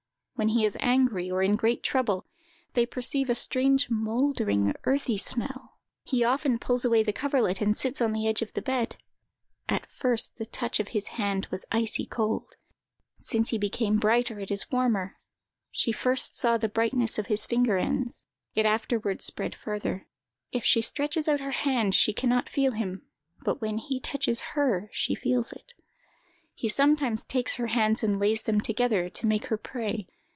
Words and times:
When 0.35 0.47
he 0.47 0.65
is 0.65 0.75
angry, 0.79 1.29
or 1.29 1.43
in 1.43 1.55
great 1.55 1.83
trouble, 1.83 2.25
they 2.73 2.87
perceive 2.87 3.29
a 3.29 3.35
strange 3.35 3.91
mouldering, 3.91 4.73
earthy 4.85 5.19
smell. 5.19 5.77
He 6.03 6.23
often 6.23 6.57
pulls 6.57 6.83
away 6.83 7.03
the 7.03 7.13
coverlet, 7.13 7.61
and 7.61 7.77
sits 7.77 8.01
on 8.01 8.11
the 8.11 8.27
edge 8.27 8.41
of 8.41 8.51
the 8.53 8.61
bed. 8.63 8.97
At 9.69 9.85
first 9.85 10.37
the 10.37 10.47
touch 10.47 10.79
of 10.79 10.87
his 10.87 11.09
hand 11.09 11.47
was 11.51 11.67
icy 11.71 12.07
cold, 12.07 12.55
since 13.19 13.49
he 13.51 13.59
became 13.59 13.99
brighter 13.99 14.39
it 14.39 14.49
is 14.49 14.71
warmer; 14.71 15.13
she 15.69 15.91
first 15.91 16.35
saw 16.35 16.57
the 16.57 16.67
brightness 16.67 17.19
of 17.19 17.27
his 17.27 17.45
finger 17.45 17.77
ends; 17.77 18.23
it 18.55 18.65
afterward 18.65 19.21
spread 19.21 19.53
further. 19.53 20.07
If 20.51 20.65
she 20.65 20.81
stretches 20.81 21.27
out 21.27 21.39
her 21.39 21.51
hand 21.51 21.93
she 21.93 22.13
can 22.13 22.29
not 22.31 22.49
feel 22.49 22.71
him, 22.71 23.05
but 23.45 23.61
when 23.61 23.77
he 23.77 23.99
touches 23.99 24.41
her 24.57 24.89
she 24.91 25.13
feels 25.13 25.51
it. 25.53 25.75
He 26.55 26.67
sometimes 26.67 27.25
takes 27.25 27.57
her 27.57 27.67
hands 27.67 28.01
and 28.01 28.19
lays 28.19 28.41
them 28.41 28.59
together, 28.59 29.07
to 29.07 29.27
make 29.27 29.45
her 29.45 29.57
pray. 29.57 30.07